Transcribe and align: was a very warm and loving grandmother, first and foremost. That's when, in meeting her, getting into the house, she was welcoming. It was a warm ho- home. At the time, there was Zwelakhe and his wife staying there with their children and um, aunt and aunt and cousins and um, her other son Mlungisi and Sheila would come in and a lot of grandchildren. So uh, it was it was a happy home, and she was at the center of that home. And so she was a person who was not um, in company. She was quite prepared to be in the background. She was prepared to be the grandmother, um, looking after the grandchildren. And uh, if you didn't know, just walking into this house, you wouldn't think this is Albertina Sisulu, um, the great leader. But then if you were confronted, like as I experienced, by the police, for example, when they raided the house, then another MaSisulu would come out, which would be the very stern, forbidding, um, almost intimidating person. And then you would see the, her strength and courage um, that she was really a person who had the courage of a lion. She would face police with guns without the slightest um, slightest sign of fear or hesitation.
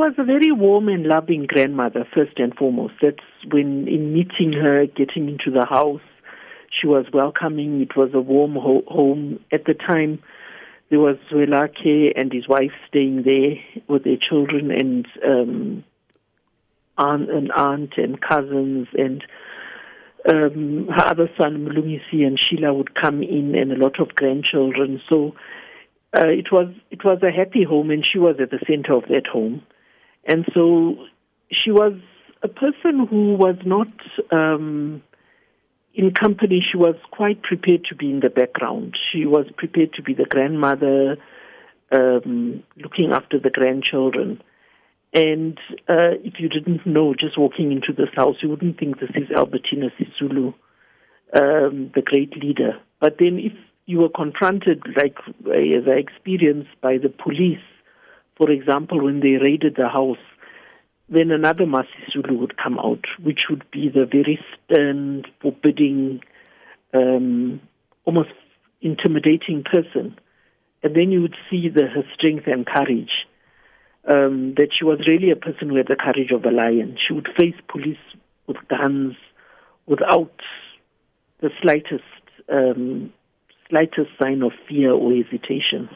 was 0.00 0.14
a 0.16 0.24
very 0.24 0.50
warm 0.50 0.88
and 0.88 1.04
loving 1.04 1.44
grandmother, 1.46 2.06
first 2.14 2.38
and 2.38 2.54
foremost. 2.54 2.94
That's 3.02 3.18
when, 3.50 3.86
in 3.86 4.14
meeting 4.14 4.54
her, 4.54 4.86
getting 4.86 5.28
into 5.28 5.50
the 5.50 5.66
house, 5.66 6.00
she 6.70 6.86
was 6.86 7.04
welcoming. 7.12 7.82
It 7.82 7.94
was 7.96 8.10
a 8.14 8.20
warm 8.20 8.54
ho- 8.54 8.84
home. 8.88 9.40
At 9.52 9.66
the 9.66 9.74
time, 9.74 10.22
there 10.88 11.00
was 11.00 11.16
Zwelakhe 11.30 12.12
and 12.16 12.32
his 12.32 12.48
wife 12.48 12.72
staying 12.88 13.24
there 13.24 13.56
with 13.88 14.04
their 14.04 14.16
children 14.16 14.70
and 14.70 15.06
um, 15.22 15.84
aunt 16.96 17.30
and 17.30 17.52
aunt 17.52 17.92
and 17.98 18.18
cousins 18.20 18.88
and 18.96 19.22
um, 20.30 20.86
her 20.88 21.06
other 21.06 21.30
son 21.38 21.66
Mlungisi 21.66 22.26
and 22.26 22.40
Sheila 22.40 22.72
would 22.72 22.94
come 22.94 23.22
in 23.22 23.54
and 23.54 23.70
a 23.70 23.76
lot 23.76 24.00
of 24.00 24.14
grandchildren. 24.14 25.00
So 25.08 25.34
uh, 26.16 26.26
it 26.26 26.50
was 26.50 26.72
it 26.90 27.04
was 27.04 27.22
a 27.22 27.30
happy 27.30 27.64
home, 27.64 27.90
and 27.90 28.04
she 28.04 28.18
was 28.18 28.36
at 28.40 28.50
the 28.50 28.58
center 28.66 28.94
of 28.94 29.04
that 29.08 29.26
home. 29.26 29.62
And 30.30 30.46
so 30.54 30.94
she 31.50 31.72
was 31.72 31.94
a 32.40 32.46
person 32.46 33.04
who 33.10 33.34
was 33.34 33.56
not 33.66 33.88
um, 34.30 35.02
in 35.92 36.14
company. 36.14 36.64
She 36.70 36.76
was 36.76 36.94
quite 37.10 37.42
prepared 37.42 37.84
to 37.86 37.96
be 37.96 38.10
in 38.10 38.20
the 38.20 38.30
background. 38.30 38.96
She 39.10 39.26
was 39.26 39.46
prepared 39.56 39.92
to 39.94 40.02
be 40.02 40.14
the 40.14 40.26
grandmother, 40.26 41.16
um, 41.90 42.62
looking 42.76 43.10
after 43.10 43.40
the 43.40 43.50
grandchildren. 43.50 44.40
And 45.12 45.58
uh, 45.88 46.14
if 46.22 46.34
you 46.38 46.48
didn't 46.48 46.86
know, 46.86 47.12
just 47.12 47.36
walking 47.36 47.72
into 47.72 47.92
this 47.92 48.14
house, 48.14 48.36
you 48.40 48.50
wouldn't 48.50 48.78
think 48.78 49.00
this 49.00 49.10
is 49.16 49.32
Albertina 49.36 49.88
Sisulu, 49.98 50.54
um, 51.34 51.90
the 51.92 52.02
great 52.02 52.36
leader. 52.36 52.78
But 53.00 53.16
then 53.18 53.40
if 53.40 53.52
you 53.86 53.98
were 53.98 54.08
confronted, 54.08 54.80
like 54.96 55.16
as 55.46 55.88
I 55.88 55.98
experienced, 55.98 56.70
by 56.80 56.98
the 56.98 57.08
police, 57.08 57.58
for 58.40 58.50
example, 58.50 59.04
when 59.04 59.20
they 59.20 59.36
raided 59.36 59.74
the 59.76 59.86
house, 59.86 60.16
then 61.10 61.30
another 61.30 61.66
MaSisulu 61.66 62.38
would 62.38 62.56
come 62.56 62.78
out, 62.78 63.04
which 63.22 63.42
would 63.50 63.70
be 63.70 63.90
the 63.90 64.06
very 64.10 64.42
stern, 64.64 65.24
forbidding, 65.42 66.20
um, 66.94 67.60
almost 68.06 68.30
intimidating 68.80 69.62
person. 69.62 70.18
And 70.82 70.96
then 70.96 71.12
you 71.12 71.20
would 71.20 71.36
see 71.50 71.68
the, 71.68 71.82
her 71.82 72.02
strength 72.14 72.46
and 72.46 72.64
courage 72.64 73.26
um, 74.08 74.54
that 74.56 74.68
she 74.72 74.86
was 74.86 75.06
really 75.06 75.30
a 75.30 75.36
person 75.36 75.68
who 75.68 75.76
had 75.76 75.88
the 75.88 75.96
courage 75.96 76.30
of 76.30 76.42
a 76.46 76.50
lion. 76.50 76.96
She 77.06 77.12
would 77.12 77.28
face 77.38 77.56
police 77.68 77.98
with 78.46 78.56
guns 78.70 79.16
without 79.84 80.32
the 81.42 81.50
slightest 81.60 82.04
um, 82.50 83.12
slightest 83.68 84.10
sign 84.18 84.42
of 84.42 84.52
fear 84.66 84.92
or 84.92 85.12
hesitation. 85.12 85.90